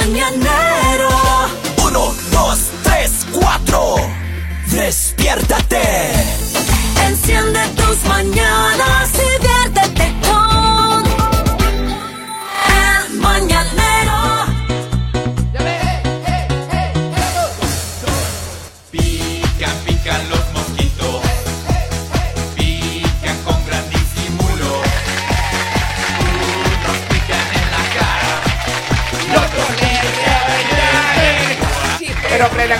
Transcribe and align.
mañanero. 0.00 1.08
Uno, 1.86 2.14
dos, 2.30 2.58
tres, 2.82 3.26
cuatro. 3.32 3.96
Despiértate. 4.70 6.12
Enciende 7.06 7.60
tus 7.76 8.04
mañanas 8.04 9.10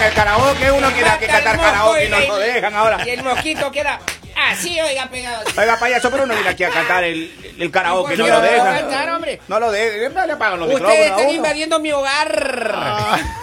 el 0.06 0.14
karaoke, 0.14 0.70
uno 0.70 0.90
quiere 0.92 1.10
que 1.18 1.26
cantar 1.26 1.58
karaoke 1.58 2.06
y 2.06 2.08
no 2.08 2.20
lo 2.20 2.38
dejan 2.38 2.74
ahora. 2.74 3.06
Y 3.06 3.10
el 3.10 3.22
mosquito 3.22 3.70
queda 3.70 4.00
así, 4.50 4.80
oiga, 4.80 5.06
pegado. 5.06 5.44
Oiga, 5.56 5.78
payaso, 5.78 6.10
pero 6.10 6.24
uno 6.24 6.34
viene 6.34 6.48
aquí 6.50 6.64
a 6.64 6.70
cantar 6.70 7.04
el, 7.04 7.54
el 7.58 7.70
karaoke, 7.70 8.14
¿Y 8.14 8.18
no 8.18 8.26
lo 8.26 8.40
dejan. 8.40 8.90
No 9.48 9.60
lo 9.60 9.70
dejan, 9.70 10.14
no 10.14 10.26
le 10.26 10.32
apagan 10.32 10.60
los 10.60 10.68
Ustedes 10.68 10.90
micrófonos 10.90 11.20
están 11.20 11.30
invadiendo 11.30 11.78
mi 11.78 11.92
hogar. 11.92 13.36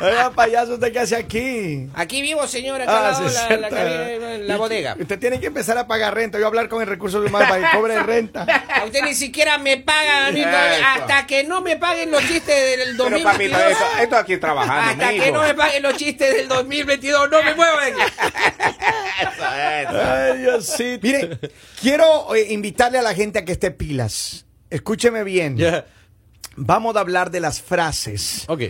Oiga, 0.00 0.30
payaso, 0.30 0.74
¿usted 0.74 0.92
qué 0.92 0.98
hace 1.00 1.16
aquí? 1.16 1.88
Aquí 1.94 2.22
vivo, 2.22 2.46
señor, 2.46 2.80
acá 2.82 2.92
Ah, 2.92 3.06
al 3.08 3.12
lado, 3.24 3.28
sí, 3.28 3.36
la, 3.48 4.38
la, 4.38 4.56
bodega. 4.56 4.96
Usted 4.98 5.18
tiene 5.18 5.40
que 5.40 5.46
empezar 5.46 5.76
a 5.78 5.86
pagar 5.86 6.14
renta. 6.14 6.38
Yo 6.38 6.42
voy 6.42 6.44
a 6.44 6.48
hablar 6.48 6.68
con 6.68 6.80
el 6.82 6.88
recurso 6.88 7.20
humano 7.20 7.46
para 7.48 7.70
que 7.70 7.76
cobre 7.76 8.02
renta. 8.02 8.42
A 8.74 8.84
usted 8.84 9.02
ni 9.02 9.14
siquiera 9.14 9.58
me 9.58 9.78
pagan 9.78 10.24
a 10.26 10.30
mí 10.32 10.40
Eso. 10.40 10.50
todavía, 10.50 10.94
hasta 10.94 11.26
que 11.26 11.44
no 11.44 11.60
me 11.62 11.76
paguen 11.76 12.10
los 12.10 12.22
chistes 12.22 12.46
del 12.78 12.96
Pero 12.96 13.10
2022. 13.10 13.32
papito, 13.32 13.58
esto, 13.58 13.84
esto 14.02 14.16
aquí 14.16 14.36
trabajando, 14.36 14.90
hasta 14.92 15.12
mijo. 15.12 15.24
que 15.24 15.32
no 15.32 15.42
me 15.42 15.54
paguen 15.54 15.82
los 15.82 15.96
chistes 15.96 16.34
del 16.36 16.48
2022, 16.48 17.30
no 17.30 17.42
me 17.42 17.54
muevo 17.54 17.76
de 17.80 17.86
aquí. 17.92 18.00
Ay, 19.40 20.38
Diosito. 20.38 21.06
Mire, 21.06 21.38
quiero 21.80 22.34
eh, 22.34 22.46
invitarle 22.52 22.98
a 22.98 23.02
la 23.02 23.14
gente 23.14 23.38
a 23.38 23.44
que 23.44 23.52
esté 23.52 23.70
pilas. 23.70 24.44
Escúcheme 24.70 25.24
bien. 25.24 25.56
Vamos 26.56 26.96
a 26.96 27.00
hablar 27.00 27.30
de 27.30 27.40
las 27.40 27.60
frases 27.60 28.44
Ok. 28.48 28.62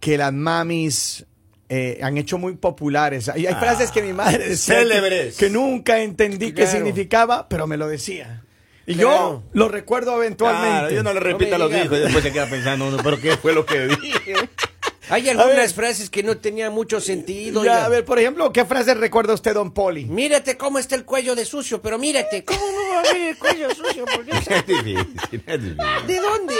Que 0.00 0.16
las 0.18 0.32
mamis 0.32 1.24
eh, 1.68 2.00
han 2.02 2.18
hecho 2.18 2.36
muy 2.38 2.56
populares. 2.56 3.28
Hay, 3.28 3.46
hay 3.46 3.54
frases 3.54 3.90
que 3.92 4.02
mi 4.02 4.12
madre 4.12 4.48
decía 4.48 4.74
que, 4.76 4.80
Célebres. 4.80 5.36
que 5.36 5.50
nunca 5.50 6.00
entendí 6.00 6.52
qué 6.52 6.66
significaba, 6.66 7.48
pero 7.48 7.66
me 7.66 7.76
lo 7.76 7.86
decía. 7.86 8.42
Y 8.86 8.94
Claro. 8.94 9.08
yo 9.08 9.42
lo 9.52 9.68
recuerdo 9.68 10.16
eventualmente. 10.20 10.70
Claro, 10.78 10.90
yo 10.90 11.02
no 11.04 11.12
le 11.14 11.20
repita 11.20 11.58
No 11.58 11.68
me 11.68 11.76
los 11.76 11.84
hijos 11.84 11.98
y 11.98 12.00
después 12.00 12.24
se 12.24 12.32
queda 12.32 12.46
pensando 12.48 12.88
uno, 12.88 12.96
pero 13.04 13.20
¿qué 13.20 13.36
fue 13.36 13.52
lo 13.52 13.64
que 13.64 13.86
dije? 13.86 14.34
Hay 15.10 15.28
algunas 15.28 15.74
frases 15.74 16.08
que 16.10 16.22
no 16.22 16.36
tenían 16.38 16.72
mucho 16.72 17.00
sentido. 17.00 17.64
Ya, 17.64 17.72
oiga. 17.72 17.84
a 17.84 17.88
ver, 17.88 18.04
por 18.04 18.18
ejemplo, 18.18 18.52
¿qué 18.52 18.64
frase 18.64 18.94
recuerda 18.94 19.34
usted, 19.34 19.54
don 19.54 19.72
Poli? 19.72 20.04
Mírate 20.06 20.56
cómo 20.56 20.78
está 20.78 20.94
el 20.94 21.04
cuello 21.04 21.34
de 21.34 21.44
sucio, 21.44 21.82
pero 21.82 21.98
mírate. 21.98 22.44
¿Cómo 22.50 22.60
no 22.60 22.94
va 22.94 23.00
a 23.00 23.02
ver 23.02 23.16
el 23.30 23.38
cuello 23.38 23.68
sucio? 23.74 24.04
¿Por 24.04 24.24
qué? 24.24 24.30
Es 24.60 24.66
difícil, 24.66 24.98
es 25.46 25.62
difícil. 25.62 25.76
¿De 26.06 26.20
dónde? 26.20 26.54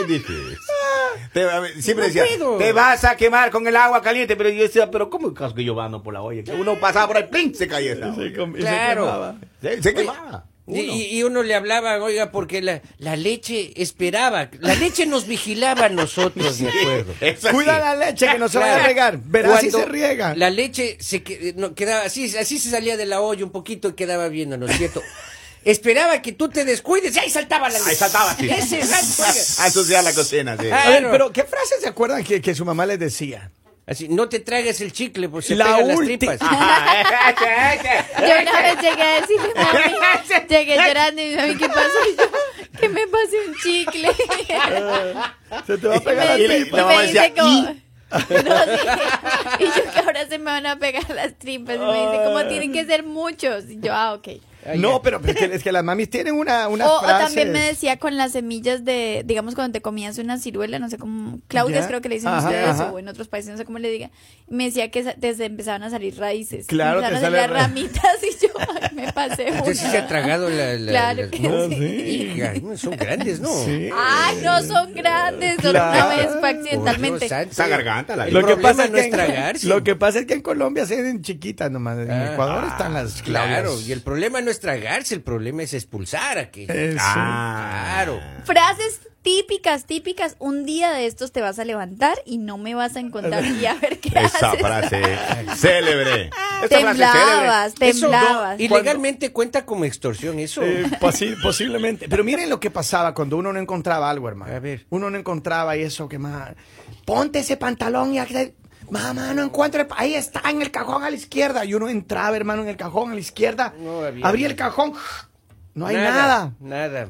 Es 0.00 0.06
difícil. 0.06 0.56
Te- 1.32 1.50
a 1.50 1.60
ver, 1.60 1.82
siempre 1.82 2.08
No 2.08 2.12
decía, 2.14 2.24
puedo. 2.36 2.58
te 2.58 2.72
vas 2.72 3.04
a 3.04 3.16
quemar 3.16 3.50
con 3.50 3.66
el 3.66 3.76
agua 3.76 4.02
caliente, 4.02 4.36
pero 4.36 4.48
yo 4.50 4.62
decía, 4.62 4.90
pero 4.90 5.08
¿cómo 5.10 5.28
es 5.28 5.52
que 5.54 5.64
yo 5.64 5.80
ando 5.80 6.02
por 6.02 6.14
la 6.14 6.22
olla? 6.22 6.42
Que 6.42 6.52
uno 6.52 6.78
pasaba 6.78 7.06
por 7.08 7.16
ahí, 7.16 7.24
¡plin! 7.30 7.54
se 7.54 7.66
caía 7.68 7.92
olla. 7.94 8.14
Claro. 8.58 9.36
Se, 9.60 9.82
se 9.82 9.94
quemaba. 9.94 10.44
Y, 10.68 10.80
y- 10.80 11.18
y 11.18 11.22
uno 11.22 11.42
le 11.42 11.54
hablaba, 11.54 11.96
oiga, 12.02 12.30
porque 12.30 12.60
la, 12.60 12.82
la 12.98 13.16
leche 13.16 13.72
esperaba, 13.80 14.50
la 14.60 14.74
leche 14.74 15.06
nos 15.06 15.26
vigilaba 15.26 15.86
a 15.86 15.88
nosotros, 15.88 16.60
me 16.60 16.68
acuerdo. 16.68 17.14
Cuida 17.52 17.76
sí. 17.76 17.80
la 17.84 17.96
leche 17.96 18.26
que 18.30 18.38
no 18.38 18.48
se 18.48 18.58
vaya 18.58 18.72
a 18.72 18.76
Claro. 18.76 18.88
regar. 18.88 19.18
Verás 19.24 19.60
si 19.60 19.70
se 19.70 19.84
riega. 19.86 20.34
La 20.36 20.50
leche 20.50 20.96
se 21.00 21.22
no, 21.56 21.74
quedaba 21.74 22.04
así, 22.04 22.36
así 22.36 22.58
se 22.58 22.70
salía 22.70 22.96
de 22.96 23.06
la 23.06 23.20
olla 23.20 23.44
un 23.44 23.50
poquito 23.52 23.88
y 23.88 23.92
quedaba 23.94 24.28
viendo, 24.28 24.56
¿no 24.56 24.66
es 24.66 24.76
cierto? 24.76 25.02
Esperaba 25.64 26.22
que 26.22 26.32
tú 26.32 26.48
te 26.48 26.64
descuides 26.64 27.14
y 27.16 27.18
ahí 27.18 27.30
saltaba 27.30 27.68
la 27.68 27.78
leche. 27.78 27.90
Ahí 27.90 27.96
saltaba, 27.96 28.34
sí. 28.36 28.48
Ese. 28.48 28.80
A 29.62 29.66
ensuciar 29.66 30.04
la 30.04 30.12
cocina, 30.14 30.56
sí. 30.58 30.68
Ah, 30.70 30.82
A 30.84 30.88
ver, 30.90 30.98
Claro. 31.00 31.10
pero 31.12 31.32
¿qué 31.32 31.44
frase 31.44 31.74
se 31.80 31.88
acuerdan 31.88 32.22
que, 32.24 32.40
que 32.40 32.54
su 32.54 32.64
mamá 32.64 32.86
les 32.86 32.98
decía? 32.98 33.50
Así, 33.88 34.06
no 34.08 34.28
te 34.28 34.38
tragues 34.40 34.80
el 34.82 34.92
chicle, 34.92 35.28
pues 35.30 35.46
se 35.46 35.56
La 35.56 35.64
pegan 35.64 35.88
las 35.88 35.98
tripas. 36.00 36.38
Yo 36.40 36.46
una 36.46 38.62
vez 38.62 38.76
llegué 38.82 39.02
a 39.02 39.20
decirle, 39.20 39.48
mami, 39.56 39.94
llegué 40.48 40.76
llorando 40.76 41.22
y 41.22 41.24
mi 41.30 41.36
mami, 41.36 41.56
¿qué 41.56 41.68
pasó? 41.68 41.98
Y 42.12 42.16
yo, 42.16 42.24
que 42.80 42.88
me 42.90 43.06
pasé 43.06 43.36
un 43.48 43.54
chicle. 43.56 44.08
Se 45.66 45.78
te 45.78 45.88
va 45.88 45.94
a 45.94 45.96
Y 45.96 46.00
pegar 46.00 46.26
la 46.26 46.34
me, 46.36 46.40
y 46.44 46.48
le- 46.48 46.60
tripa. 46.62 46.76
y 46.76 46.80
la 46.80 46.86
me 46.86 46.92
mamá 46.92 47.02
dice 47.02 47.20
decía, 47.20 47.34
como... 47.34 47.62
No, 47.62 47.68
sí. 47.68 47.82
Y 49.60 49.64
yo 49.66 49.92
que 49.92 49.98
ahora 50.00 50.26
se 50.28 50.38
me 50.38 50.44
van 50.44 50.66
a 50.66 50.78
pegar 50.78 51.08
las 51.10 51.38
tripas. 51.38 51.76
Y 51.76 51.78
me 51.78 51.92
dice, 52.10 52.24
como 52.24 52.44
tienen 52.46 52.72
que 52.72 52.84
ser 52.84 53.04
muchos. 53.04 53.64
Y 53.70 53.80
yo, 53.80 53.94
ah, 53.94 54.14
ok. 54.14 54.28
No, 54.76 55.00
pero 55.02 55.20
es 55.24 55.36
que, 55.36 55.44
es 55.46 55.62
que 55.62 55.72
las 55.72 55.82
mamis 55.84 56.10
tienen 56.10 56.34
una, 56.34 56.68
una 56.68 56.86
O, 56.86 57.00
también 57.00 57.52
me 57.52 57.60
decía 57.60 57.96
con 57.98 58.16
las 58.16 58.32
semillas 58.32 58.84
de, 58.84 59.22
digamos, 59.24 59.54
cuando 59.54 59.72
te 59.72 59.80
comías 59.80 60.18
una 60.18 60.38
ciruela, 60.38 60.78
no 60.78 60.90
sé 60.90 60.98
cómo, 60.98 61.38
claudias 61.48 61.82
Ya. 61.82 61.88
creo 61.88 62.00
que 62.00 62.08
le 62.08 62.16
dicen 62.16 62.28
Ajá, 62.30 62.48
ustedes, 62.48 62.68
ajá. 62.68 62.92
o 62.92 62.98
en 62.98 63.08
otros 63.08 63.28
países, 63.28 63.50
no 63.52 63.56
sé 63.56 63.64
cómo 63.64 63.78
le 63.78 63.88
digan. 63.90 64.10
Me 64.48 64.64
decía 64.64 64.90
que 64.90 65.04
desde 65.16 65.44
empezaban 65.46 65.82
a 65.84 65.90
salir 65.90 66.18
raíces. 66.18 66.66
Claro, 66.66 66.98
empezaron 67.00 67.20
te 67.32 67.38
a 67.38 67.40
salir 67.40 67.54
ra- 67.54 67.60
ramitas 67.62 68.16
y 68.22 68.46
yo 68.46 68.52
ay, 68.58 68.88
me 68.94 69.12
pasé 69.12 69.42
una. 69.44 69.58
Entonces 69.58 69.78
sí 69.78 69.90
se 69.90 69.98
ha 69.98 70.06
tragado 70.06 70.48
la... 70.50 70.74
la- 70.74 70.90
Claro 70.92 71.22
la- 71.24 71.30
que 71.30 71.40
no, 72.60 72.74
sí. 72.74 72.76
son 72.78 72.96
grandes, 72.96 73.40
¿no? 73.40 73.48
Sí. 73.64 73.90
Ay, 73.94 74.38
no 74.42 74.62
son 74.62 74.92
grandes, 74.92 75.56
solo 75.62 75.70
una 75.70 75.92
Claro. 75.92 76.16
vez 76.16 76.28
fue 76.40 76.48
accidentalmente. 76.50 77.26
Esa 77.26 77.68
garganta 77.68 78.16
la 78.16 78.26
Lo 78.28 78.44
que, 78.46 78.56
pasa 78.56 78.84
es 78.84 78.90
no 78.90 78.94
que 78.94 79.00
es 79.00 79.06
en, 79.06 79.12
tragarse. 79.12 79.66
lo 79.66 79.82
que 79.84 79.96
pasa 79.96 80.18
es 80.20 80.26
que 80.26 80.34
en 80.34 80.42
Colombia 80.42 80.84
se 80.86 81.00
ven 81.00 81.22
chiquitas 81.22 81.70
nomás. 81.70 81.98
En 81.98 82.10
Ah. 82.10 82.32
Ecuador 82.32 82.64
están 82.68 82.94
las 82.94 83.22
Claro, 83.22 83.62
claudias. 83.62 83.88
y 83.88 83.92
el 83.92 84.00
problema 84.02 84.40
no 84.40 84.50
es 84.50 84.57
tragarse, 84.60 85.14
el 85.14 85.22
problema 85.22 85.62
es 85.62 85.74
expulsar 85.74 86.38
aquí. 86.38 86.66
Eso. 86.68 86.98
Ah. 87.00 87.90
Claro. 88.04 88.20
Frases 88.44 89.00
típicas, 89.22 89.84
típicas. 89.84 90.36
Un 90.38 90.64
día 90.64 90.92
de 90.92 91.06
estos 91.06 91.32
te 91.32 91.40
vas 91.40 91.58
a 91.58 91.64
levantar 91.64 92.16
y 92.24 92.38
no 92.38 92.56
me 92.58 92.74
vas 92.74 92.96
a 92.96 93.00
encontrar 93.00 93.44
y 93.44 93.66
a 93.66 93.74
ver 93.74 93.98
qué 93.98 94.08
Esa 94.10 94.50
haces. 94.52 94.60
frase 94.60 95.02
célebre. 95.56 96.30
Esa 96.62 96.68
frase 96.68 96.68
célebre. 96.68 96.68
Temblabas, 96.68 97.74
Eso 97.80 98.06
no, 98.06 98.12
temblabas. 98.18 98.60
ilegalmente 98.60 99.32
cuenta 99.32 99.64
como 99.66 99.84
extorsión, 99.84 100.38
eso. 100.38 100.62
Eh, 100.62 100.84
posi- 101.00 101.36
posiblemente. 101.42 102.08
Pero 102.08 102.24
miren 102.24 102.48
lo 102.48 102.58
que 102.60 102.70
pasaba 102.70 103.12
cuando 103.14 103.36
uno 103.36 103.52
no 103.52 103.58
encontraba 103.60 104.08
algo, 104.08 104.28
hermano. 104.28 104.54
A 104.54 104.58
ver. 104.60 104.86
Uno 104.90 105.10
no 105.10 105.18
encontraba 105.18 105.76
y 105.76 105.82
eso 105.82 106.08
que 106.08 106.18
más. 106.18 106.54
Ponte 107.04 107.40
ese 107.40 107.56
pantalón 107.56 108.14
y 108.14 108.18
Mamá, 108.90 109.34
no 109.34 109.42
encuentro. 109.42 109.80
el 109.82 109.86
Ahí 109.96 110.14
está, 110.14 110.42
en 110.50 110.62
el 110.62 110.70
cajón 110.70 111.02
a 111.04 111.10
la 111.10 111.16
izquierda. 111.16 111.64
Y 111.64 111.74
uno 111.74 111.88
entraba, 111.88 112.36
hermano, 112.36 112.62
en 112.62 112.68
el 112.68 112.76
cajón 112.76 113.10
a 113.10 113.14
la 113.14 113.20
izquierda. 113.20 113.74
No 113.78 114.02
había 114.04 114.26
abría 114.26 114.46
el 114.46 114.56
cajón. 114.56 114.94
No 115.74 115.86
hay 115.86 115.96
nada. 115.96 116.52
Nada. 116.60 117.08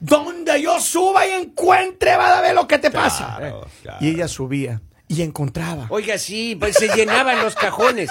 Donde 0.00 0.60
yo 0.60 0.80
suba 0.80 1.26
y 1.26 1.30
encuentre, 1.32 2.16
va 2.16 2.38
a 2.38 2.40
ver 2.42 2.54
lo 2.54 2.66
que 2.66 2.78
te 2.78 2.90
pasa. 2.90 3.36
Claro, 3.38 3.66
claro. 3.82 3.98
Y 4.00 4.08
ella 4.08 4.26
subía 4.28 4.80
y 5.06 5.22
encontraba. 5.22 5.86
Oiga, 5.90 6.18
sí, 6.18 6.56
pues 6.58 6.76
se 6.76 6.88
llenaban 6.88 7.40
los 7.42 7.54
cajones. 7.54 8.10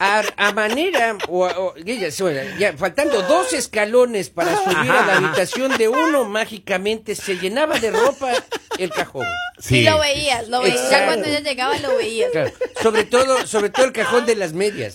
A, 0.00 0.22
a 0.36 0.52
manera, 0.52 1.16
o, 1.28 1.44
o- 1.46 1.74
ella, 1.76 2.10
se- 2.10 2.54
ya, 2.58 2.76
faltando 2.76 3.22
dos 3.22 3.52
escalones 3.52 4.28
para 4.28 4.54
subir 4.56 4.90
a 4.90 5.06
la 5.06 5.16
habitación 5.18 5.78
de 5.78 5.88
uno, 5.88 6.24
mágicamente 6.24 7.14
se 7.14 7.36
llenaba 7.38 7.78
de 7.78 7.90
ropa 7.92 8.32
el 8.78 8.90
cajón. 8.90 9.26
Sí, 9.58 9.82
lo 9.82 9.98
veías, 10.00 10.48
lo 10.48 10.60
veías. 10.62 10.90
Ya 10.90 11.06
cuando 11.06 11.26
ella 11.28 11.40
llegaba 11.40 11.78
lo 11.78 11.96
veías. 11.96 12.30
Claro, 12.32 12.50
sobre 12.82 13.04
todo, 13.04 13.46
sobre 13.46 13.70
todo 13.70 13.86
el 13.86 13.92
cajón 13.92 14.26
de 14.26 14.36
las 14.36 14.52
medias. 14.52 14.94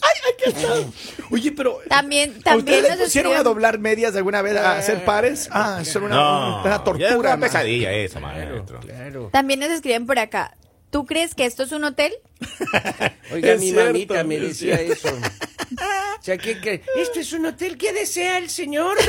Oye, 1.32 1.52
pero. 1.52 1.80
También, 1.88 2.36
¿A 2.42 2.44
también 2.44 2.80
ustedes 2.80 2.98
nos 2.98 3.06
pusieron 3.08 3.34
a 3.36 3.44
doblar 3.44 3.80
medias 3.80 4.16
alguna 4.16 4.42
vez 4.42 4.58
a 4.58 4.78
hacer 4.78 5.06
pares? 5.06 5.50
Ah, 5.52 5.80
eso 5.82 6.00
era 6.00 6.08
una, 6.08 6.16
No, 6.16 6.62
una 6.64 6.84
tortura. 6.84 7.18
una 7.18 7.30
man. 7.32 7.42
pesadilla 7.42 7.92
esa, 7.92 8.20
maestro. 8.20 8.80
Claro. 8.82 9.30
También 9.32 9.60
nos 9.60 9.70
escriben 9.70 10.06
por 10.06 10.20
acá. 10.20 10.56
¿Tú 10.92 11.06
crees 11.06 11.36
que 11.36 11.46
esto 11.46 11.64
es 11.64 11.72
un 11.72 11.84
hotel? 11.84 12.14
Oiga, 13.32 13.52
Es 13.54 13.60
mi 13.60 13.68
cierto, 13.72 13.86
mamita 13.86 14.24
me 14.24 14.36
es 14.38 14.42
decía 14.42 14.82
eso. 14.82 15.08
O 15.10 16.22
sea, 16.24 16.38
¿qué, 16.38 16.60
qué? 16.60 16.82
esto 16.98 17.20
es 17.20 17.32
un 17.32 17.46
hotel? 17.46 17.78
¿Qué 17.78 17.94
desea 17.94 18.40
el 18.40 18.50
señor? 18.50 18.98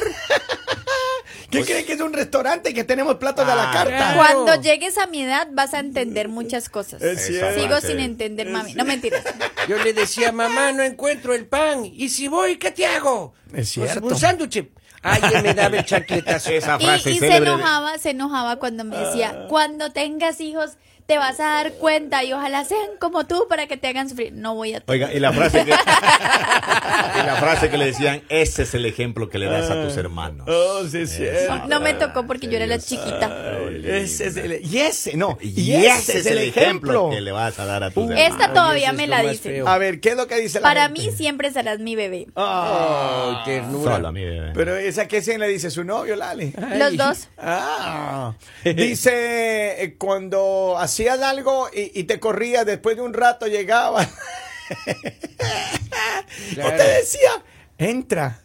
¿Qué 1.51 1.65
creen 1.65 1.85
que 1.87 1.93
es 1.95 2.01
un 2.01 2.13
restaurante 2.13 2.73
que 2.75 2.85
tenemos 2.85 3.17
platos 3.17 3.47
de 3.47 3.55
la 3.55 3.71
Ah, 3.71 3.73
carta? 3.73 4.15
Cuando 4.17 4.61
llegues 4.61 4.99
a 4.99 5.07
mi 5.07 5.23
edad 5.23 5.49
vas 5.53 5.75
a 5.75 5.79
entender 5.81 6.29
muchas 6.29 6.69
cosas. 6.69 7.03
Es 7.03 7.27
cierto. 7.27 7.61
Sigo 7.61 7.81
sin 7.81 8.01
entender, 8.01 8.49
mami. 8.49 8.75
No 8.75 8.85
mentiras. 8.85 9.25
Yo 9.69 9.77
le 9.79 9.93
decía, 9.93 10.33
mamá, 10.33 10.73
no 10.73 10.83
encuentro 10.83 11.35
el 11.35 11.47
pan. 11.47 11.85
¿Y 11.85 12.09
si 12.09 12.29
voy, 12.29 12.57
qué 12.57 12.71
te 12.71 12.87
hago? 12.87 13.35
Es 13.49 13.53
Pues, 13.53 13.69
cierto. 13.71 14.07
un 14.07 14.17
sándwich. 14.17 14.69
Ay, 15.03 15.23
él 15.35 15.43
me 15.43 15.55
daba 15.55 15.79
el 15.79 15.85
chancletazo. 15.85 16.51
Esa 16.51 16.77
Y, 16.79 16.85
frase 16.85 17.11
y 17.11 17.15
se 17.15 17.21
célebre. 17.21 17.51
de- 17.51 17.57
enojaba, 17.57 17.99
se 17.99 18.11
enojaba 18.11 18.57
cuando 18.57 18.85
me 18.85 18.97
decía, 18.99 19.47
cuando 19.49 19.93
tengas 19.93 20.41
hijos, 20.41 20.73
te 21.11 21.19
vas 21.19 21.41
a 21.41 21.45
dar 21.45 21.73
cuenta 21.73 22.23
y 22.23 22.33
ojalá 22.33 22.65
sean 22.65 22.87
como 23.01 23.27
tú 23.27 23.47
para 23.49 23.67
que 23.67 23.77
te 23.77 23.89
hagan 23.89 24.09
sufrir. 24.09 24.33
No 24.33 24.55
voy 24.55 24.75
a... 24.75 24.83
Oiga, 24.87 25.13
y 25.13 25.19
la 25.19 25.33
frase 25.33 25.65
que, 25.65 25.71
y 27.21 27.27
la 27.27 27.37
frase 27.41 27.69
que 27.69 27.77
le 27.77 27.87
decían, 27.87 28.23
ese 28.29 28.63
es 28.63 28.75
el 28.75 28.87
ejemplo 28.87 29.29
que 29.29 29.41
le 29.41 29.47
das 29.47 29.69
a 29.73 29.83
tus 29.83 29.97
hermanos. 29.97 30.47
Oh, 30.49 30.87
sí, 30.87 31.09
sí. 31.09 31.25
No, 31.49 31.67
no 31.67 31.81
me 31.81 31.95
tocó 31.95 32.29
porque 32.29 32.47
yo 32.47 32.59
era 32.59 32.69
la 32.69 32.79
chiquita. 32.79 33.59
Ese 33.83 34.29
es 34.29 34.37
el, 34.37 34.65
y 34.65 34.79
ese, 34.79 35.17
no. 35.17 35.37
Y 35.43 35.73
ese 35.73 36.19
es 36.19 36.27
el 36.27 36.39
ejemplo 36.39 37.11
que 37.11 37.21
le 37.21 37.33
vas 37.33 37.59
a 37.59 37.65
dar 37.65 37.83
a 37.83 37.91
tus 37.91 38.05
hermanos. 38.05 38.31
Esta 38.31 38.53
todavía 38.53 38.93
me 38.93 39.03
es 39.03 39.09
la 39.09 39.23
dice. 39.23 39.65
A 39.67 39.79
ver, 39.79 39.99
¿qué 39.99 40.11
es 40.11 40.17
lo 40.17 40.29
que 40.29 40.37
dice 40.37 40.61
la 40.61 40.63
Para 40.69 40.83
gente? 40.85 41.01
mí 41.01 41.11
siempre 41.11 41.51
serás 41.51 41.81
mi 41.81 41.97
bebé. 41.97 42.29
Ay, 42.37 43.35
ternura. 43.47 43.97
Solo 43.97 44.07
a 44.07 44.13
mí, 44.13 44.25
bebé. 44.25 44.53
Pero 44.55 44.77
esa 44.77 45.09
que 45.09 45.23
quién 45.23 45.41
le 45.41 45.49
dice 45.49 45.73
su 45.73 45.83
novio, 45.83 46.15
Lali. 46.15 46.55
Los 46.77 46.97
dos. 46.97 47.29
Ah, 47.37 48.35
dice 48.63 49.83
eh, 49.83 49.97
cuando 49.99 50.77
hacías 51.01 51.23
algo 51.23 51.69
y, 51.73 51.99
y 51.99 52.05
te 52.05 52.21
corrías 52.21 52.67
después 52.67 52.97
de 52.97 53.03
un 53.03 53.15
rato 53.15 53.47
llegaba. 53.47 54.07
Claro. 56.55 56.75
O 56.75 56.79
te 56.79 56.85
decía, 56.85 57.31
entra 57.77 58.41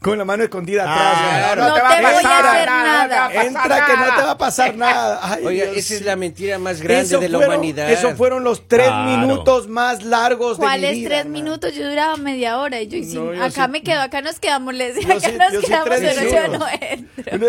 con 0.00 0.18
la 0.18 0.24
mano 0.24 0.44
escondida 0.44 0.84
Ah, 0.86 1.50
atrás. 1.50 1.56
no 1.68 1.74
te 1.74 1.80
voy 1.80 1.90
a 1.90 2.18
hacer 2.18 2.66
nada. 2.66 3.44
Entra 3.44 3.86
que 3.86 3.96
no 3.96 4.14
te 4.16 4.22
va 4.22 4.30
a 4.32 4.38
pasar 4.38 4.74
nada. 4.76 5.20
Ay, 5.22 5.44
Oiga, 5.46 5.64
Dios. 5.66 5.76
esa 5.78 5.94
es 5.94 6.02
la 6.02 6.16
mentira 6.16 6.58
más 6.58 6.80
grande 6.80 7.02
Eso 7.04 7.18
de 7.18 7.28
la 7.28 7.38
fueron- 7.38 7.54
humanidad. 7.56 7.90
Esos 7.90 8.14
fueron 8.14 8.44
los 8.44 8.68
tres 8.68 8.86
Claro. 8.88 9.04
minutos 9.18 9.68
más 9.68 10.02
largos 10.02 10.58
de 10.58 10.62
mi 10.64 10.66
¿Cuáles 10.68 10.92
vida, 10.96 11.08
tres 11.08 11.20
hermano. 11.20 11.32
minutos? 11.44 11.74
Yo 11.74 11.88
duraba 11.88 12.16
media 12.16 12.58
hora 12.58 12.80
y 12.80 12.88
yo, 12.88 12.96
y 12.98 13.02
No, 13.06 13.32
yo 13.34 13.44
acá 13.44 13.64
sí- 13.66 13.70
me 13.70 13.82
quedo, 13.82 14.00
acá 14.02 14.20
nos 14.22 14.38
quedamos, 14.38 14.74
les 14.74 14.96
acá 14.96 15.20
sí- 15.20 15.32
nos 15.32 15.64
quedamos, 15.64 15.88
tres 15.88 16.14
pero 16.18 16.30
yo 16.30 16.58
no 16.58 16.66
entro. 16.68 17.46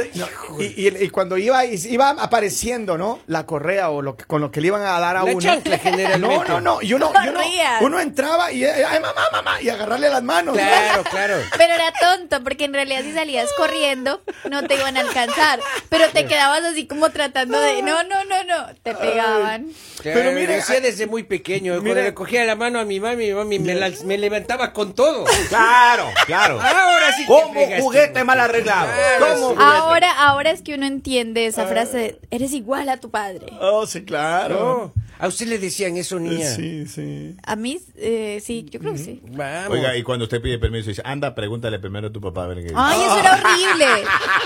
Y, 0.60 0.88
y- 0.88 1.04
y 1.06 1.10
cuando 1.10 1.38
iba, 1.38 1.64
iba 1.66 2.10
apareciendo, 2.10 2.98
¿no? 2.98 3.20
La 3.28 3.46
correa 3.46 3.90
o 3.90 4.02
lo 4.02 4.16
que, 4.18 4.26
con 4.26 4.42
lo 4.42 4.52
que 4.52 4.62
le 4.62 4.68
iban 4.68 4.82
a 4.82 5.00
dar 5.00 5.18
a 5.18 5.24
La 5.24 5.32
uno. 5.32 5.40
chancla. 5.40 5.78
No, 6.18 6.44
no, 6.44 6.60
no. 6.62 6.82
Y 6.82 6.94
uno, 6.94 7.12
y 7.24 7.28
uno, 7.30 7.40
uno 7.82 8.00
entraba 8.00 8.52
y, 8.52 8.64
ay, 8.64 9.00
mamá, 9.00 9.22
mamá, 9.32 9.62
y 9.62 9.70
agarrarle 9.70 10.10
las 10.10 10.24
manos. 10.24 10.56
Claro, 10.56 11.04
claro. 11.04 11.36
Pero 11.58 11.74
era 11.74 11.92
tonto, 12.00 12.44
porque 12.48 12.64
en 12.64 12.74
realidad 12.74 13.02
si 13.04 13.12
salías 13.12 13.50
corriendo, 13.58 14.22
no 14.50 14.64
te 14.64 14.76
iban 14.76 14.96
a 14.96 15.02
alcanzar. 15.02 15.60
Pero 15.90 16.06
te 16.14 16.26
quedabas 16.28 16.64
así 16.64 16.88
como 16.88 17.10
tratando 17.10 17.60
de, 17.60 17.82
no, 17.82 18.04
no, 18.04 18.24
no, 18.24 18.44
no, 18.46 18.68
te 18.84 18.96
pegaban. 18.96 19.68
Pero 20.02 20.32
mire, 20.32 20.56
lo 20.56 20.62
hacía 20.64 20.80
desde 20.80 21.08
muy 21.08 21.24
pequeño. 21.24 21.74
Mire- 21.74 21.84
Cuando 21.84 22.02
le 22.04 22.14
cogía 22.14 22.46
la 22.46 22.56
mano 22.56 22.80
a 22.80 22.86
mi 22.86 23.02
mami, 23.02 23.26
mi 23.28 23.34
mami 23.34 23.60
me, 23.60 23.76
la- 23.76 23.92
me 24.06 24.18
levantaba 24.18 24.72
con 24.72 24.96
todo. 24.96 25.26
Claro, 25.50 26.10
claro. 26.26 26.62
Ahora 26.62 27.12
sí 27.18 27.26
Como 27.26 27.54
juguete 27.82 28.24
mal 28.24 28.40
arreglado. 28.40 28.88
Claro, 29.18 29.26
Como 29.34 29.50
sí. 29.50 29.56
juguete. 29.56 29.64
Ahora, 29.78 30.12
ahora 30.18 30.52
es 30.52 30.62
que 30.62 30.74
uno 30.76 30.86
entiende 30.86 31.48
esa 31.48 31.68
frase, 31.68 31.98
de, 31.98 32.20
eres 32.32 32.54
igual 32.54 32.88
a 32.88 32.96
tu 32.96 33.12
padre. 33.12 33.48
Oh, 33.60 33.86
sí, 33.86 34.06
claro. 34.06 34.94
No, 34.96 35.04
a 35.20 35.28
usted 35.28 35.48
le 35.48 35.58
decían 35.60 35.98
eso, 35.98 36.20
niña. 36.20 36.46
Sí, 36.48 36.86
sí. 36.88 37.36
A 37.44 37.56
mí, 37.56 37.80
eh, 37.96 38.40
sí, 38.44 38.66
yo 38.70 38.80
creo 38.80 38.94
que 38.94 39.00
sí. 39.00 39.22
Vamos. 39.30 39.70
Oiga, 39.72 39.96
y 39.96 40.04
cuando 40.04 40.26
usted 40.26 40.42
pide 40.42 40.58
permiso, 40.60 40.90
dice, 40.90 41.02
anda, 41.06 41.34
pregúntale 41.36 41.80
primero 41.80 42.08
a 42.08 42.12
tu 42.12 42.22
papá 42.22 42.44
a 42.44 42.48
ver 42.48 42.58
qué 42.58 42.64
dice. 42.64 42.76
Ay, 42.78 43.00
eso 43.02 43.20
era 43.20 43.34
horrible. 43.44 43.86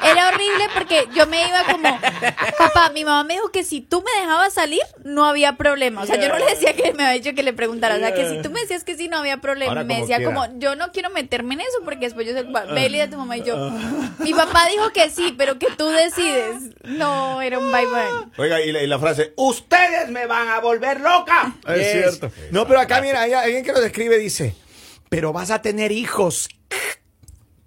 Era 0.04 0.28
horrible 0.30 0.64
porque 0.74 1.08
yo 1.16 1.28
me 1.28 1.48
iba 1.48 1.64
como, 1.72 2.00
papá, 2.58 2.92
mi 2.94 3.04
mamá 3.06 3.24
me 3.24 3.34
dijo 3.36 3.50
que 3.52 3.64
si 3.64 3.82
tú 3.82 4.02
me 4.04 4.22
dejabas 4.22 4.54
salir, 4.54 4.82
no 5.04 5.26
había 5.26 5.58
problema. 5.58 6.02
O 6.02 6.06
sea, 6.06 6.20
yo 6.20 6.30
no 6.30 6.38
le 6.38 6.46
decía 6.46 6.74
que 6.74 6.94
me 6.94 7.04
había 7.06 7.22
dicho 7.22 7.36
que 7.36 7.44
le 7.44 7.54
preguntara. 7.54 7.96
O 7.96 8.00
sea, 8.00 8.14
que 8.14 8.30
si 8.30 8.42
tú 8.42 8.50
me 8.52 8.62
decías 8.62 8.84
que 8.84 8.96
sí, 8.96 9.08
no 9.08 9.18
había 9.18 9.38
problema. 9.38 9.72
Ahora 9.72 9.82
Y 9.84 9.86
me 9.86 9.94
como 9.96 10.02
decía 10.06 10.18
quiera. 10.18 10.34
como, 10.34 10.60
yo 10.60 10.76
no 10.76 10.92
quiero 10.92 11.10
meterme 11.10 11.56
en 11.56 11.62
eso 11.62 11.78
porque 11.84 12.06
después 12.06 12.26
yo 12.28 12.34
sé, 12.34 12.44
ve 12.44 12.86
y 12.86 12.90
le 12.90 12.98
di 12.98 13.02
a 13.02 13.10
tu 13.10 13.18
mamá 13.18 13.38
y 13.38 13.44
yo, 13.44 13.72
mi 14.20 14.34
papá 14.34 14.68
dijo 14.70 14.92
que 14.94 15.10
sí, 15.10 15.34
pero 15.38 15.60
que 15.60 15.68
tú 15.78 15.88
decides. 15.88 16.76
No, 16.84 17.42
era 17.42 17.60
un 17.60 17.72
bye 17.72 17.86
bye. 17.86 18.32
Oiga, 18.38 18.62
y 18.62 18.72
la, 18.72 18.82
y 18.84 18.88
la 18.88 19.00
frase, 19.00 19.34
ustedes 19.36 20.10
me 20.10 20.26
van 20.26 20.48
a 20.48 20.61
volver 20.62 21.02
loca. 21.02 21.54
Es 21.68 21.78
Yes. 21.78 21.92
cierto. 21.92 22.32
No, 22.52 22.66
pero 22.68 22.80
acá, 22.80 23.02
mira, 23.02 23.22
hay 23.22 23.34
alguien 23.34 23.64
que 23.66 23.74
lo 23.74 23.82
describe, 23.82 24.18
dice, 24.18 24.56
pero 25.10 25.34
vas 25.34 25.52
a 25.52 25.62
tener 25.62 25.92
hijos. 25.92 26.48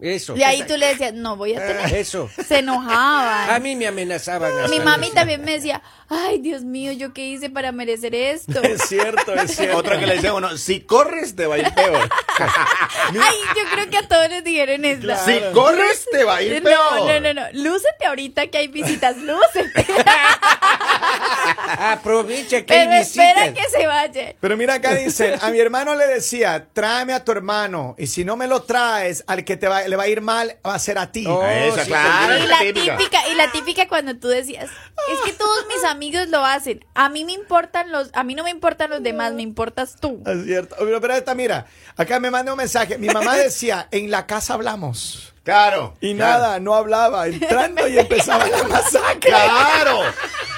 Eso. 0.00 0.36
Y 0.36 0.42
ahí 0.42 0.62
tú 0.66 0.76
le 0.76 0.86
decías, 0.88 1.14
no 1.14 1.36
voy 1.36 1.54
a 1.54 1.66
tener. 1.66 1.94
Eso. 1.94 2.28
Se 2.46 2.58
enojaban. 2.58 3.48
A 3.48 3.58
mí 3.58 3.74
me 3.76 3.86
amenazaban. 3.86 4.52
Mi 4.68 4.80
mami 4.80 5.10
también 5.12 5.42
me 5.42 5.52
decía, 5.52 5.80
ay, 6.10 6.40
Dios 6.40 6.62
mío, 6.62 6.92
¿yo 6.92 7.14
qué 7.14 7.24
hice 7.28 7.48
para 7.48 7.72
merecer 7.72 8.14
esto? 8.14 8.60
Es 8.62 8.82
cierto, 8.88 9.32
es 9.34 9.52
cierto. 9.56 9.78
Otra 9.78 9.98
que 9.98 10.06
le 10.06 10.16
dice, 10.16 10.30
bueno, 10.30 10.58
si 10.58 10.80
corres 10.80 11.34
te 11.36 11.46
va 11.46 11.54
a 11.54 11.58
ir 11.58 11.72
peor. 11.74 12.10
Ay, 12.38 13.36
yo 13.56 13.62
creo 13.72 13.88
que 13.88 13.96
a 13.98 14.08
todos 14.08 14.28
les 14.28 14.44
dijeron 14.44 14.84
esto. 14.84 15.08
Si 15.24 15.40
corres 15.54 16.06
te 16.10 16.24
va 16.24 16.36
a 16.36 16.42
ir 16.42 16.62
peor. 16.62 16.98
No, 16.98 17.06
no, 17.06 17.20
no, 17.20 17.32
no. 17.34 17.46
Lúcete 17.52 18.04
ahorita 18.06 18.48
que 18.48 18.58
hay 18.58 18.68
visitas, 18.68 19.16
lúcete. 19.18 19.86
Aprovecha 21.78 22.58
que 22.58 22.64
Pero 22.64 22.92
espera 22.92 23.52
que 23.52 23.62
se 23.70 23.86
vaya. 23.86 24.34
Pero 24.40 24.56
mira 24.56 24.74
acá 24.74 24.94
dice, 24.94 25.38
a 25.40 25.50
mi 25.50 25.58
hermano 25.60 25.94
le 25.94 26.06
decía, 26.06 26.66
tráeme 26.72 27.12
a 27.12 27.24
tu 27.24 27.32
hermano 27.32 27.94
y 27.98 28.06
si 28.06 28.24
no 28.24 28.36
me 28.36 28.46
lo 28.46 28.62
traes, 28.62 29.24
al 29.26 29.44
que 29.44 29.56
te 29.56 29.68
va, 29.68 29.82
le 29.82 29.96
va 29.96 30.04
a 30.04 30.08
ir 30.08 30.20
mal 30.20 30.56
va 30.66 30.74
a 30.74 30.78
ser 30.78 30.98
a 30.98 31.10
ti. 31.12 31.24
Oh, 31.26 31.44
Esa, 31.44 31.84
sí, 31.84 31.88
claro. 31.90 32.38
Y 32.38 32.46
la 32.46 32.58
típica. 32.58 32.96
típica, 32.96 33.28
y 33.28 33.34
la 33.34 33.52
típica 33.52 33.88
cuando 33.88 34.16
tú 34.16 34.28
decías, 34.28 34.70
es 35.12 35.20
que 35.24 35.32
todos 35.32 35.66
mis 35.74 35.84
amigos 35.84 36.28
lo 36.28 36.44
hacen. 36.44 36.84
A 36.94 37.08
mí 37.08 37.24
me 37.24 37.32
importan 37.32 37.90
los, 37.92 38.10
a 38.12 38.24
mí 38.24 38.34
no 38.34 38.44
me 38.44 38.50
importan 38.50 38.90
los 38.90 39.02
demás, 39.02 39.32
me 39.32 39.42
importas 39.42 39.96
tú. 40.00 40.22
Es 40.26 40.44
cierto. 40.44 40.76
Pero, 40.78 41.00
pero 41.00 41.14
esta, 41.14 41.34
mira, 41.34 41.66
acá 41.96 42.20
me 42.20 42.30
manda 42.30 42.52
un 42.52 42.58
mensaje. 42.58 42.98
Mi 42.98 43.08
mamá 43.08 43.36
decía, 43.36 43.88
en 43.90 44.10
la 44.10 44.26
casa 44.26 44.54
hablamos. 44.54 45.34
Claro. 45.44 45.94
Y 46.00 46.14
claro. 46.16 46.40
nada, 46.40 46.60
no 46.60 46.74
hablaba, 46.74 47.26
entrando 47.26 47.86
y 47.86 47.98
empezaba 47.98 48.46
la 48.48 48.62
masacre. 48.68 49.30
Claro. 49.30 50.00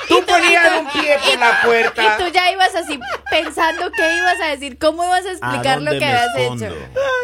Tú 0.09 0.25
ponías 0.25 0.73
un 0.81 0.89
pie 0.91 1.19
por 1.19 1.39
la 1.39 1.61
Y 1.63 1.67
puerta. 1.67 2.17
tú 2.19 2.29
ya 2.29 2.51
ibas 2.51 2.75
así 2.75 2.99
pensando 3.31 3.91
qué 3.97 4.17
ibas 4.17 4.41
a 4.41 4.47
decir, 4.49 4.79
cómo 4.79 5.05
ibas 5.05 5.25
a 5.27 5.31
explicar 5.33 5.83
lo 5.83 5.91
que 5.93 5.99
me 6.01 6.07
habías 6.07 6.37
escondo? 6.37 6.67
hecho. 6.67 6.77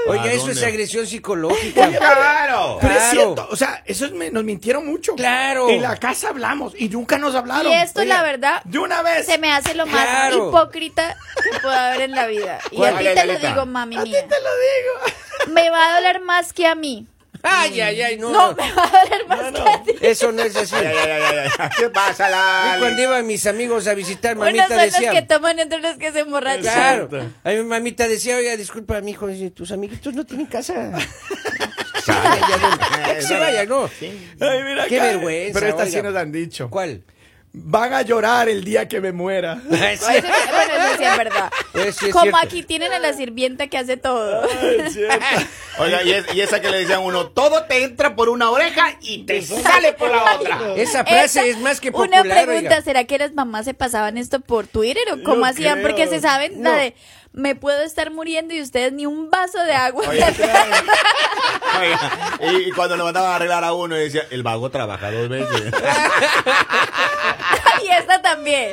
Oiga, 0.09 0.23
¿A 0.25 0.33
eso 0.33 0.51
es 0.51 0.63
agresión 0.63 1.07
psicológica. 1.07 1.89
Claro. 1.89 2.79
Pero 2.81 2.93
es 2.95 2.99
Claro. 2.99 3.11
cierto, 3.13 3.49
o 3.51 3.57
sea, 3.57 3.83
eso 3.87 4.07
es 4.07 4.13
me- 4.13 4.31
nos 4.31 4.45
mintieron 4.45 4.87
mucho. 4.87 5.15
Claro. 5.15 5.69
En 5.69 5.83
la 5.83 5.97
casa 5.97 6.29
hablamos 6.31 6.73
y 6.77 6.89
nunca 6.89 7.19
nos 7.19 7.35
hablaron. 7.35 7.71
Y 7.71 7.75
esto, 7.75 8.01
Oiga, 8.01 8.17
la 8.17 8.23
verdad, 8.23 8.63
De 8.65 8.79
una 8.79 9.03
vez. 9.03 9.27
Se 9.27 9.39
me 9.39 9.53
hace 9.53 9.75
lo 9.75 9.87
más 9.87 10.05
Claro. 10.05 10.49
hipócrita 10.49 11.17
que 11.43 11.59
pueda 11.61 11.89
haber 11.89 12.03
en 12.03 12.11
la 12.13 12.27
vida. 12.27 12.59
Y 12.71 12.85
a 12.85 12.99
ti 12.99 13.05
te 13.15 13.25
lo 13.27 13.39
digo, 13.39 13.67
mami 13.67 13.97
A 13.97 14.03
ti 14.05 14.11
mía. 14.11 14.27
te 14.29 14.37
lo 14.41 14.51
digo. 14.51 15.53
Me 15.55 15.71
va 15.71 15.89
a 15.91 15.95
doler 15.95 16.21
más 16.21 16.53
que 16.53 16.67
a 16.67 16.75
mí. 16.75 17.07
Ay, 17.45 17.81
ay, 17.81 18.03
ay, 18.03 18.19
no. 18.19 18.31
No, 18.31 18.55
me 18.55 18.73
va 18.73 18.85
a 18.85 19.05
doler 19.05 19.27
más 19.27 19.53
que 19.53 19.61
a 19.71 19.83
ti. 19.83 19.93
Eso 20.01 20.31
no 20.31 20.43
es 20.43 20.55
así. 20.55 20.75
Ay, 20.77 20.87
ay, 20.87 21.23
ay. 21.59 21.69
¿Qué 21.77 21.91
pasa, 21.91 22.29
Y 22.29 22.31
la? 22.31 22.77
cuando 22.79 23.03
iban 23.03 23.27
mis 23.27 23.47
amigos 23.47 23.87
a 23.89 23.95
visitar, 23.95 24.37
Unos 24.37 24.47
mamita 24.47 24.69
son 24.69 24.77
los 24.77 24.93
decía. 24.93 25.11
que 25.11 25.23
toman 25.23 25.59
entre 25.59 25.81
los 25.81 25.97
que 25.97 26.13
se 26.13 26.21
emborrachan. 26.21 26.63
Claro. 26.63 27.09
A 27.43 27.51
mi 27.51 27.63
mamita 27.65 28.07
decía, 28.07 28.37
oiga, 28.37 28.57
disculpa, 28.57 29.01
mi 29.01 29.11
hijo, 29.11 29.27
dice, 29.27 29.51
tus 29.51 29.73
amiguitos 29.73 30.15
no 30.15 30.25
tienen 30.25 30.47
casa. 30.47 30.93
Se 32.05 32.11
vayan, 32.13 32.41
ya 32.49 32.57
no- 32.57 32.79
ya 33.07 33.15
que 33.15 33.23
se 33.23 33.39
vayan, 33.39 33.69
no. 33.69 33.85
Ay, 34.41 34.63
mira 34.65 34.87
Qué 34.89 34.99
vergüenza, 34.99 35.61
Pero 35.61 35.71
esta 35.71 35.87
sí 35.87 35.97
oiga. 35.99 36.11
nos 36.11 36.21
han 36.21 36.33
dicho. 36.33 36.69
¿Cuál? 36.69 37.05
Van 37.55 37.93
a 37.93 38.01
llorar 38.01 38.49
el 38.49 38.65
día 38.65 38.89
que 38.89 38.99
me 39.03 39.13
muera. 39.13 39.61
Ay, 39.71 39.95
Eso 39.95 40.07
sí- 40.07 40.21
bueno, 40.23 40.75
eso 40.75 40.97
sí 40.99 41.05
es 41.05 41.17
verdad. 41.19 41.53
Eso 41.75 41.93
sí 42.01 42.07
es 42.07 42.13
Como 42.13 42.23
cierto. 42.25 42.39
aquí 42.43 42.63
tienen 42.63 42.93
a 42.95 42.99
la 42.99 43.13
sirvienta 43.13 43.67
que 43.67 43.77
hace 43.77 43.99
todo. 43.99 44.43
Es 44.49 44.95
cierto. 44.95 45.19
Oiga, 45.79 46.03
y, 46.03 46.13
es- 46.13 46.35
y 46.35 46.41
esa 46.41 46.61
que 46.63 46.71
le 46.71 46.79
decían 46.79 47.01
a 47.01 47.01
uno, 47.01 47.27
todo 47.29 47.65
te 47.65 47.83
entra 47.85 48.17
por 48.17 48.31
una 48.31 48.51
oreja 48.51 48.97
y 49.03 49.25
te 49.25 49.43
sale 49.43 49.93
por 49.93 50.11
la 50.11 50.37
otra. 50.37 50.61
Esa 50.77 51.05
frase 51.05 51.41
Esa- 51.41 51.45
es 51.45 51.59
más 51.59 51.79
que 51.81 51.93
popular. 51.93 52.25
Una 52.25 52.33
pregunta, 52.35 52.55
oiga. 52.71 52.81
¿será 52.83 53.05
que 53.05 53.19
las 53.19 53.35
mamás 53.35 53.67
se 53.67 53.75
pasaban 53.75 54.17
esto 54.17 54.41
por 54.41 54.67
Twitter 54.67 55.03
o 55.13 55.23
cómo 55.23 55.41
Yo 55.41 55.45
hacían? 55.45 55.81
creo. 55.81 55.89
Porque 55.89 56.07
se 56.09 56.21
saben 56.21 56.63
la 56.63 56.71
No. 56.71 56.77
de 56.79 56.95
me 57.35 57.55
puedo 57.55 57.83
estar 57.83 58.11
muriendo 58.11 58.53
y 58.55 58.61
ustedes 58.63 58.93
ni 58.93 59.05
un 59.07 59.31
vaso 59.31 59.59
de 59.65 59.73
agua. 59.73 60.05
y, 62.41 62.69
y 62.69 62.73
cuando 62.73 62.97
le 62.97 63.03
mandaban 63.03 63.33
a 63.33 63.37
arreglar 63.37 63.65
a 63.65 63.73
uno, 63.73 63.95
decía, 63.95 64.23
el 64.31 64.43
vago 64.43 64.71
trabaja 64.71 65.11
dos 65.11 65.29
veces. 65.29 65.73
y 67.85 67.89
esta 67.89 68.23
también. 68.23 68.73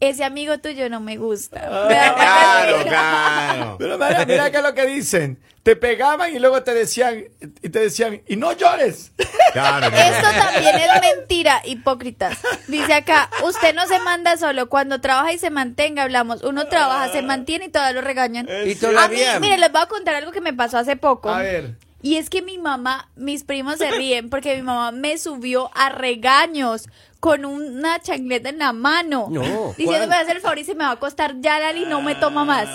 Ese 0.00 0.24
amigo 0.24 0.56
tuyo 0.58 0.88
no 0.88 1.00
me 1.00 1.16
gusta. 1.18 1.60
Claro, 1.90 2.82
claro. 2.84 3.76
Pero 3.78 3.98
mira, 3.98 4.24
mira 4.26 4.44
acá 4.46 4.62
lo 4.62 4.74
que 4.74 4.86
dicen. 4.86 5.38
Te 5.62 5.76
pegaban 5.76 6.34
y 6.34 6.38
luego 6.38 6.62
te 6.62 6.72
decían, 6.72 7.24
y 7.62 7.68
te 7.68 7.80
decían, 7.80 8.22
y 8.26 8.36
no 8.36 8.52
llores. 8.52 9.12
Claro, 9.52 9.86
Esto 9.88 10.28
también 10.38 10.74
es 10.76 10.88
mentira, 11.02 11.60
hipócritas. 11.64 12.38
Dice 12.66 12.94
acá, 12.94 13.28
usted 13.44 13.74
no 13.74 13.86
se 13.86 13.98
manda 13.98 14.38
solo. 14.38 14.70
Cuando 14.70 15.00
trabaja 15.02 15.32
y 15.34 15.38
se 15.38 15.50
mantenga, 15.50 16.04
hablamos. 16.04 16.42
Uno 16.44 16.66
trabaja, 16.68 17.12
se 17.12 17.20
mantiene 17.20 17.66
y 17.66 17.68
todavía 17.68 18.00
lo 18.00 18.06
regañan. 18.06 18.48
Y 18.48 18.52
A 18.52 18.64
mí, 18.64 18.74
todavía. 18.74 19.38
mire, 19.40 19.58
les 19.58 19.70
voy 19.70 19.82
a 19.82 19.86
contar 19.86 20.14
algo 20.14 20.32
que 20.32 20.40
me 20.40 20.54
pasó 20.54 20.78
hace 20.78 20.96
poco. 20.96 21.28
A 21.30 21.40
ver. 21.40 21.74
Y 22.02 22.16
es 22.16 22.30
que 22.30 22.40
mi 22.42 22.58
mamá, 22.58 23.08
mis 23.16 23.44
primos 23.44 23.78
se 23.78 23.90
ríen 23.90 24.30
porque 24.30 24.56
mi 24.56 24.62
mamá 24.62 24.90
me 24.90 25.18
subió 25.18 25.70
a 25.74 25.90
regaños 25.90 26.88
con 27.20 27.44
una 27.44 28.00
chancleta 28.00 28.48
en 28.48 28.58
la 28.58 28.72
mano. 28.72 29.26
No, 29.30 29.74
Diciéndome 29.76 30.06
¿cuál? 30.06 30.22
hacer 30.22 30.36
el 30.36 30.42
favor 30.42 30.58
y 30.58 30.64
se 30.64 30.74
me 30.74 30.84
va 30.84 30.90
a 30.90 30.94
acostar 30.94 31.34
ya 31.40 31.60
Lali 31.60 31.84
no 31.84 32.00
me 32.00 32.14
toma 32.14 32.44
más. 32.46 32.66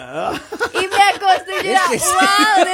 Y 0.74 0.88
me 0.88 1.02
acosté 1.16 1.52
y 1.62 1.66
yo 1.66 1.72
era, 1.72 1.82
Ese 1.92 2.00
sí. 2.00 2.14
wow, 2.14 2.66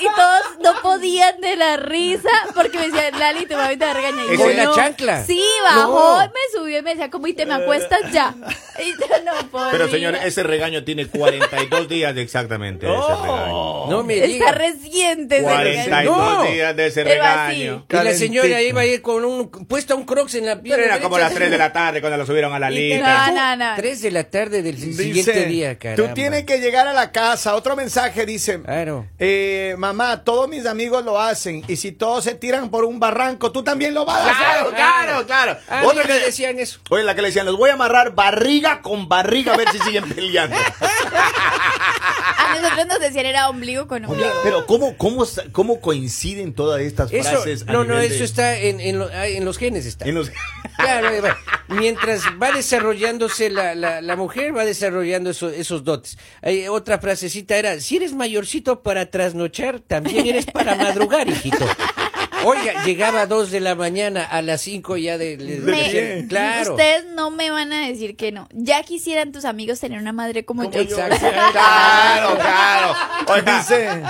y 0.00 0.04
todos 0.14 0.42
no 0.62 0.80
podían 0.82 1.40
de 1.40 1.56
la 1.56 1.76
risa 1.76 2.28
porque 2.54 2.78
me 2.78 2.88
decían, 2.88 3.18
Lali, 3.18 3.46
te 3.46 3.56
va 3.56 3.64
a 3.66 3.68
regañar. 3.70 4.26
Y 4.32 4.36
¿Con 4.36 4.48
yo, 4.50 4.54
la 4.56 4.64
"No". 4.64 4.74
chancla? 4.76 5.24
Sí, 5.24 5.42
bajó, 5.64 6.18
No. 6.18 6.24
y 6.24 6.28
me 6.28 6.58
subió 6.58 6.78
y 6.78 6.82
me 6.82 6.90
decía, 6.90 7.10
como, 7.10 7.26
y 7.26 7.32
te 7.34 7.46
me 7.46 7.54
acuestas 7.54 8.00
ya. 8.12 8.34
Y 8.80 8.92
yo 8.92 9.06
no 9.24 9.32
podía. 9.50 9.72
Pero 9.72 9.88
señor, 9.88 10.14
ese 10.22 10.44
regaño 10.44 10.84
tiene 10.84 11.08
42 11.08 11.88
días 11.88 12.14
de 12.14 12.22
exactamente 12.22 12.86
ese 12.86 12.96
regaño. 13.22 13.86
No 13.88 14.04
me 14.04 14.18
Está 14.24 14.52
reciente 14.52 15.36
ese 15.38 15.44
42 15.44 15.84
regaño. 15.84 16.16
No. 16.16 16.42
días 16.44 16.76
de 16.76 16.86
ese 16.86 17.02
Pero 17.02 17.24
así. 17.24 17.62
regaño. 17.64 17.86
Y 17.88 17.94
la 17.96 18.12
señora 18.14 18.62
iba 18.62 18.82
a 18.82 18.86
ir 18.86 19.02
con 19.02 19.24
un 19.24 19.48
puesta 19.50 19.96
un 19.96 20.04
crocs 20.04 20.34
en 20.36 20.46
la 20.46 20.62
pierna. 20.62 21.00
Como 21.08 21.18
las 21.18 21.34
3 21.34 21.50
de 21.50 21.58
la 21.58 21.72
tarde 21.72 22.00
cuando 22.00 22.16
lo 22.16 22.26
subieron 22.26 22.52
a 22.54 22.58
la 22.58 22.70
liga. 22.70 23.28
No, 23.28 23.34
no, 23.34 23.56
no. 23.56 23.76
Tres 23.76 24.02
de 24.02 24.10
la 24.10 24.24
tarde 24.24 24.62
del 24.62 24.78
siguiente 24.78 25.46
día, 25.46 25.78
caramba. 25.78 26.08
tú 26.08 26.14
tienes 26.14 26.44
que 26.44 26.58
llegar 26.60 26.86
a 26.88 26.92
la 26.92 27.10
casa. 27.12 27.54
Otro 27.54 27.76
mensaje 27.76 28.26
dice, 28.26 28.60
Claro. 28.62 29.06
eh, 29.18 29.74
mamá, 29.78 30.24
todos 30.24 30.48
mis 30.48 30.66
amigos 30.66 31.04
lo 31.04 31.20
hacen 31.20 31.64
y 31.68 31.76
si 31.76 31.92
todos 31.92 32.24
se 32.24 32.34
tiran 32.34 32.70
por 32.70 32.84
un 32.84 33.00
barranco, 33.00 33.52
tú 33.52 33.62
también 33.62 33.94
lo 33.94 34.04
vas 34.04 34.20
a 34.20 34.30
hacer. 34.30 34.36
Claro, 34.38 34.70
claro, 34.74 35.26
claro. 35.26 35.56
Ah, 35.68 35.82
Otra 35.84 36.04
que 36.04 36.12
decían 36.14 36.58
eso. 36.58 36.80
Oye, 36.90 37.02
la 37.04 37.14
que 37.14 37.22
le 37.22 37.28
decían, 37.28 37.46
los 37.46 37.56
voy 37.56 37.70
a 37.70 37.74
amarrar 37.74 38.14
barriga 38.14 38.80
con 38.82 39.08
barriga 39.08 39.54
a 39.54 39.56
ver 39.56 39.68
si 39.70 39.78
siguen 39.80 40.08
peleando. 40.08 40.56
A 42.38 42.60
nosotros 42.60 42.86
nos 42.86 43.00
decían 43.00 43.26
era 43.26 43.48
ombligo 43.50 43.86
con 43.88 44.04
Oye, 44.04 44.12
ombligo. 44.24 44.40
pero 44.42 44.66
¿cómo, 44.66 44.96
cómo, 44.96 45.24
cómo 45.52 45.80
coinciden 45.80 46.54
todas 46.54 46.80
estas 46.80 47.12
Eso, 47.12 47.28
frases? 47.30 47.66
no, 47.66 47.84
no, 47.84 47.98
eso 47.98 48.18
de- 48.18 48.24
está 48.24 48.56
en, 48.58 48.80
en, 48.80 48.98
lo- 48.98 49.10
en 49.12 49.44
los 49.44 49.58
genes. 49.58 49.86
Está. 49.86 50.06
en 50.06 50.14
los- 50.14 50.30
Claro, 50.78 51.10
eh, 51.10 51.20
va. 51.20 51.36
mientras 51.68 52.22
va 52.40 52.52
desarrollándose 52.52 53.50
la, 53.50 53.74
la, 53.74 54.00
la 54.00 54.16
mujer, 54.16 54.56
va 54.56 54.64
desarrollando 54.64 55.30
eso- 55.30 55.50
esos 55.50 55.84
dotes. 55.84 56.16
Hay 56.40 56.68
otra 56.68 56.98
frasecita 56.98 57.56
era, 57.56 57.80
si 57.80 57.96
eres 57.96 58.12
mayorcito 58.14 58.82
para 58.82 59.10
trasnochar, 59.10 59.80
también 59.80 60.26
eres 60.26 60.46
para 60.46 60.74
madrugar, 60.76 61.28
hijito. 61.28 61.66
Oiga, 62.44 62.84
llegaba 62.84 63.22
a 63.22 63.26
dos 63.26 63.50
de 63.50 63.58
la 63.58 63.74
mañana, 63.74 64.22
a 64.24 64.40
las 64.42 64.60
cinco 64.62 64.96
ya 64.96 65.18
de... 65.18 65.36
de- 65.36 65.60
de- 65.60 66.20
Me- 66.22 66.28
claro. 66.28 66.70
Ustedes 66.74 67.04
no 67.06 67.30
me 67.32 67.50
van 67.50 67.72
a 67.72 67.88
decir 67.88 68.16
que 68.16 68.30
no. 68.30 68.48
Ya 68.52 68.84
quisieran 68.84 69.32
tus 69.32 69.44
amigos 69.44 69.80
tener 69.80 69.98
una 70.00 70.12
madre 70.12 70.44
como, 70.44 70.70
yo. 70.70 70.80
Exacto. 70.80 71.16
Claro, 71.52 72.36
claro. 72.36 72.94
Oiga, 73.34 73.58
Dice, 73.58 74.02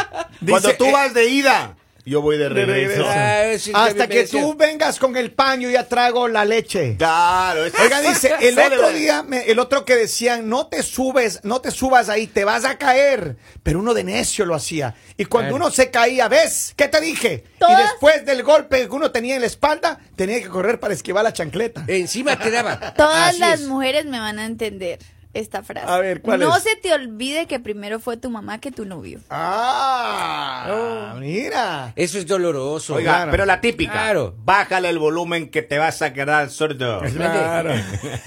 cuando 0.46 0.74
tú 0.74 0.84
eh, 0.84 0.92
vas 0.92 1.14
de 1.14 1.28
ida, 1.30 1.74
yo 2.08 2.22
voy 2.22 2.38
de 2.38 2.48
regreso. 2.48 3.02
regreso. 3.06 3.70
Ah, 3.74 3.84
hasta 3.84 4.08
que 4.08 4.26
tú 4.26 4.54
vengas 4.54 4.98
con 4.98 5.16
el 5.16 5.30
paño 5.32 5.68
ya 5.70 5.86
trago 5.86 6.28
la 6.28 6.44
leche. 6.44 6.96
Claro. 6.96 7.64
es- 7.64 7.74
Oiga, 7.78 8.00
dice, 8.00 8.32
el 8.40 8.58
otro 8.58 8.90
día, 8.90 9.22
me- 9.22 9.50
el 9.50 9.58
otro 9.58 9.84
que 9.84 9.96
decían, 9.96 10.48
no 10.48 10.66
te 10.68 10.82
subes, 10.82 11.40
no 11.44 11.60
te 11.60 11.70
subas 11.70 12.08
ahí, 12.08 12.26
te 12.26 12.44
vas 12.44 12.64
a 12.64 12.78
caer. 12.78 13.36
Pero 13.62 13.78
uno 13.80 13.94
de 13.94 14.04
necio 14.04 14.44
lo 14.44 14.54
hacía. 14.54 14.94
Y 15.16 15.24
cuando 15.26 15.54
uno 15.56 15.70
se 15.70 15.90
caía, 15.90 16.28
¿ves? 16.28 16.72
¿Qué 16.76 16.88
te 16.88 17.00
dije? 17.00 17.44
Y 17.68 17.82
después 17.82 18.24
del 18.24 18.42
golpe 18.42 18.82
que 18.88 18.94
uno 18.94 19.10
tenía 19.10 19.34
en 19.34 19.40
la 19.40 19.46
espalda, 19.46 19.98
tenía 20.16 20.40
que 20.40 20.48
correr 20.48 20.78
para 20.80 20.94
esquivar 20.94 21.24
la 21.24 21.32
chancleta. 21.32 21.84
Encima 21.86 22.38
te 22.38 22.50
daba. 22.50 22.94
Todas 22.94 23.30
Así 23.30 23.38
las 23.40 23.60
es. 23.60 23.66
mujeres 23.66 24.04
me 24.06 24.18
van 24.18 24.38
a 24.38 24.46
entender 24.46 24.98
esta 25.34 25.62
frase. 25.62 25.86
A 25.90 25.98
ver, 25.98 26.20
¿cuál 26.22 26.40
no 26.40 26.56
es? 26.56 26.62
se 26.62 26.74
te 26.76 26.92
olvide 26.92 27.46
que 27.46 27.60
primero 27.60 28.00
fue 28.00 28.16
tu 28.16 28.30
mamá 28.30 28.58
que 28.58 28.70
tu 28.70 28.84
novio. 28.84 29.20
Ah, 29.30 31.14
mira. 31.18 31.92
Eso 31.96 32.18
es 32.18 32.26
doloroso. 32.26 32.94
Oiga, 32.94 33.12
Claro. 33.16 33.30
pero 33.30 33.44
la 33.46 33.60
típica. 33.60 33.92
Claro. 33.92 34.34
Bájale 34.38 34.88
el 34.88 34.98
volumen 34.98 35.50
que 35.50 35.62
te 35.62 35.78
vas 35.78 36.02
a 36.02 36.12
quedar 36.12 36.50
sordo. 36.50 37.00
Claro. 37.14 37.72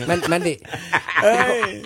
Man- 0.07 0.21
mande. 0.27 0.61
Ay. 1.17 1.83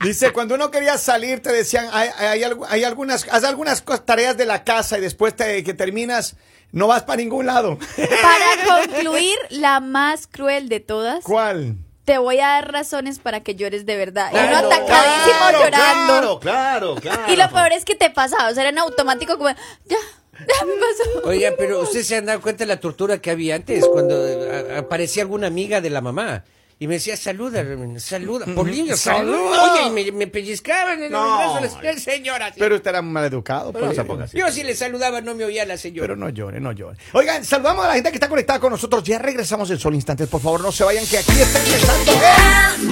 Dice, 0.00 0.30
cuando 0.32 0.54
uno 0.54 0.70
quería 0.70 0.96
salir, 0.96 1.40
te 1.42 1.50
decían, 1.52 1.86
hay, 1.92 2.08
hay, 2.18 2.40
algu- 2.42 2.66
hay 2.68 2.84
algunas, 2.84 3.26
haz 3.32 3.42
algunas 3.42 3.84
tareas 4.04 4.36
de 4.36 4.46
la 4.46 4.62
casa 4.62 4.96
y 4.96 5.00
después 5.00 5.34
te, 5.34 5.64
que 5.64 5.74
terminas, 5.74 6.36
no 6.70 6.86
vas 6.86 7.02
para 7.02 7.16
ningún 7.16 7.46
lado. 7.46 7.78
Para 7.96 8.84
concluir, 8.86 9.36
la 9.50 9.80
más 9.80 10.28
cruel 10.28 10.68
de 10.68 10.78
todas, 10.78 11.24
¿Cuál? 11.24 11.78
Te 12.08 12.16
voy 12.16 12.38
a 12.40 12.46
dar 12.46 12.72
razones 12.72 13.18
para 13.18 13.42
que 13.42 13.54
llores 13.54 13.84
de 13.84 13.94
verdad. 13.98 14.30
y 14.32 14.36
uno 14.38 14.56
atacadísimo 14.56 15.36
Claro, 15.50 15.58
llorando. 15.58 16.40
Claro, 16.40 16.40
claro, 16.40 16.94
claro. 16.94 17.30
Y 17.34 17.36
lo 17.36 17.50
peor 17.50 17.72
es 17.72 17.84
que 17.84 17.94
te 17.94 18.08
pasaba, 18.08 18.48
o 18.48 18.54
sea, 18.54 18.62
era 18.62 18.70
en 18.70 18.78
automático 18.78 19.36
como, 19.36 19.50
ya, 19.50 19.56
ya 20.38 20.64
me 20.64 20.72
pasó. 20.72 21.28
Oiga, 21.28 21.52
pero 21.58 21.80
usted 21.82 22.02
se 22.02 22.16
han 22.16 22.24
dado 22.24 22.40
cuenta 22.40 22.64
de 22.64 22.68
la 22.68 22.80
tortura 22.80 23.20
que 23.20 23.30
había 23.30 23.56
antes 23.56 23.86
cuando 23.86 24.26
eh, 24.26 24.78
aparecía 24.78 25.22
alguna 25.22 25.48
amiga 25.48 25.82
de 25.82 25.90
la 25.90 26.00
mamá. 26.00 26.44
Y 26.80 26.86
me 26.86 26.94
decía, 26.94 27.16
saluda, 27.16 27.64
saluda, 27.98 28.46
Polillo, 28.54 28.96
saluda. 28.96 29.72
Oye, 29.72 29.86
y 29.88 29.90
me, 29.90 30.12
me 30.12 30.26
pellizcaban 30.28 30.98
en 30.98 31.04
el 31.06 31.10
No. 31.12 31.36
brazo, 31.58 31.78
las- 31.82 32.02
señora. 32.02 32.48
sí. 32.48 32.54
Pero 32.58 32.76
usted 32.76 32.90
era 32.90 33.02
mal 33.02 33.24
educado. 33.24 33.72
Pero 33.72 33.86
no 33.86 33.94
se 33.94 34.04
ponga 34.04 34.24
así. 34.26 34.38
Yo 34.38 34.48
si 34.52 34.62
le 34.62 34.76
saludaba 34.76 35.20
no 35.20 35.34
me 35.34 35.44
oía 35.44 35.64
la 35.66 35.76
señora. 35.76 36.02
Pero 36.06 36.14
no 36.16 36.28
llore, 36.28 36.60
no 36.60 36.70
llore. 36.70 36.96
Oigan, 37.14 37.44
saludamos 37.44 37.84
a 37.84 37.88
la 37.88 37.94
gente 37.94 38.10
que 38.10 38.16
está 38.16 38.28
conectada 38.28 38.60
con 38.60 38.70
nosotros. 38.70 39.02
Ya 39.02 39.18
regresamos 39.18 39.68
en 39.72 39.78
solo 39.78 39.96
instantes. 39.96 40.28
Por 40.28 40.40
favor, 40.40 40.60
no 40.60 40.70
se 40.70 40.84
vayan, 40.84 41.04
que 41.04 41.18
aquí 41.18 41.32
está 41.32 41.58
empezando. 41.58 42.12
El 42.12 42.88